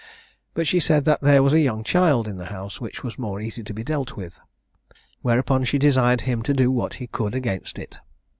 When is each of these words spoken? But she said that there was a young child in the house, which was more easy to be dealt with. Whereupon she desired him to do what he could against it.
But 0.55 0.65
she 0.65 0.79
said 0.79 1.05
that 1.05 1.21
there 1.21 1.43
was 1.43 1.53
a 1.53 1.59
young 1.59 1.83
child 1.83 2.27
in 2.27 2.37
the 2.37 2.45
house, 2.47 2.81
which 2.81 3.03
was 3.03 3.19
more 3.19 3.39
easy 3.39 3.61
to 3.61 3.71
be 3.71 3.83
dealt 3.83 4.15
with. 4.17 4.39
Whereupon 5.21 5.63
she 5.63 5.77
desired 5.77 6.21
him 6.21 6.41
to 6.41 6.55
do 6.55 6.71
what 6.71 6.95
he 6.95 7.05
could 7.05 7.35
against 7.35 7.77
it. 7.77 7.99